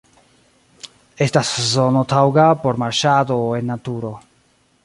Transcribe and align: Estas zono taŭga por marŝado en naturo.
Estas 1.25 1.51
zono 1.73 2.03
taŭga 2.15 2.49
por 2.65 2.83
marŝado 2.85 3.39
en 3.59 3.73
naturo. 3.75 4.17